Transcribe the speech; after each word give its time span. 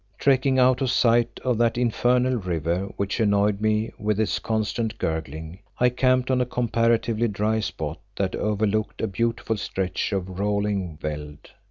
Trekking 0.17 0.57
out 0.57 0.81
of 0.81 0.89
sight 0.89 1.39
of 1.43 1.59
that 1.59 1.77
infernal 1.77 2.37
river 2.37 2.85
which 2.97 3.19
annoyed 3.19 3.61
me 3.61 3.91
with 3.99 4.19
its 4.19 4.39
constant 4.39 4.97
gurgling, 4.97 5.59
I 5.77 5.89
camped 5.89 6.31
on 6.31 6.41
a 6.41 6.45
comparatively 6.47 7.27
dry 7.27 7.59
spot 7.59 7.99
that 8.15 8.35
overlooked 8.35 9.03
a 9.03 9.07
beautiful 9.07 9.57
stretch 9.57 10.11
of 10.11 10.39
rolling 10.39 10.97
veld. 10.99 11.51